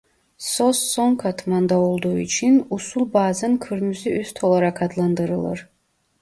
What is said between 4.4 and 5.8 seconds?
olarak adlandırılır.